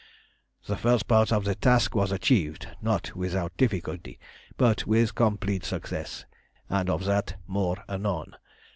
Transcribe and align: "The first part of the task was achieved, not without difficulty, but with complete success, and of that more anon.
"The 0.65 0.77
first 0.77 1.07
part 1.07 1.31
of 1.31 1.45
the 1.45 1.53
task 1.53 1.93
was 1.93 2.11
achieved, 2.11 2.67
not 2.81 3.15
without 3.15 3.55
difficulty, 3.55 4.19
but 4.57 4.87
with 4.87 5.13
complete 5.13 5.63
success, 5.63 6.25
and 6.71 6.89
of 6.89 7.05
that 7.05 7.35
more 7.45 7.83
anon. 7.87 8.33